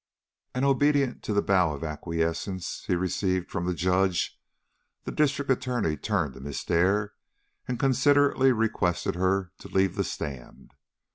And 0.55 0.65
obedient 0.65 1.21
to 1.25 1.31
the 1.31 1.43
bow 1.43 1.75
of 1.75 1.83
acquiescence 1.83 2.85
he 2.87 2.95
received 2.95 3.51
from 3.51 3.67
the 3.67 3.75
Judge, 3.75 4.41
the 5.03 5.11
District 5.11 5.51
Attorney 5.51 5.95
turned 5.95 6.33
to 6.33 6.39
Miss 6.39 6.63
Dare 6.63 7.13
and 7.67 7.77
considerately 7.77 8.51
requested 8.51 9.13
her 9.13 9.51
to 9.59 9.67
leave 9.67 9.93
the 9.95 10.03
stand. 10.03 10.71